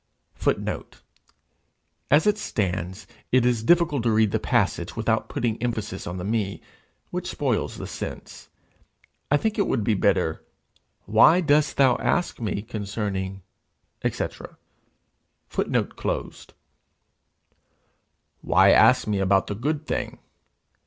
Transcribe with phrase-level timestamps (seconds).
[0.33, 1.03] [Footnote:
[2.09, 6.23] As it stands, it is difficult to read the passage without putting emphasis on the
[6.23, 6.59] me,
[7.11, 8.49] which spoils the sense.
[9.29, 10.39] I think it would better be,
[11.05, 13.43] 'Why dost thou ask me concerning
[14.03, 14.33] &c.?']
[18.41, 20.17] 'Why ask me about the good thing?